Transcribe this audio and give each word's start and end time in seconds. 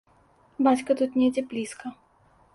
Бацька 0.67 0.95
тут 1.03 1.19
недзе 1.25 1.45
блізка. 1.53 1.95